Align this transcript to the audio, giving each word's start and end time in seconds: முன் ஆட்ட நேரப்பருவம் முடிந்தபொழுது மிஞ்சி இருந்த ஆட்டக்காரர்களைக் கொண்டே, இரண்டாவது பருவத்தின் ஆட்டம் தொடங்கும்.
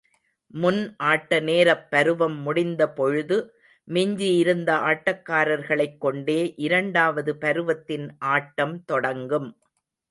முன் 0.53 0.95
ஆட்ட 0.97 1.39
நேரப்பருவம் 1.41 2.37
முடிந்தபொழுது 2.45 3.37
மிஞ்சி 3.87 4.37
இருந்த 4.37 4.75
ஆட்டக்காரர்களைக் 4.75 5.97
கொண்டே, 5.97 6.53
இரண்டாவது 6.57 7.37
பருவத்தின் 7.37 8.15
ஆட்டம் 8.19 8.85
தொடங்கும். 8.85 9.49